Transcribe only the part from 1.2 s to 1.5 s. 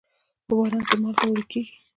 وړي